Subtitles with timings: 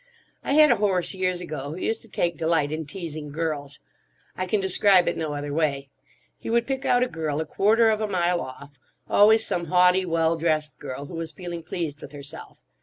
[0.43, 3.77] I had a horse years ago who used to take delight in teasing girls.
[4.35, 5.89] I can describe it no other way.
[6.39, 8.71] He would pick out a girl a quarter of a mile off;
[9.07, 12.57] always some haughty, well dressed girl who was feeling pleased with herself.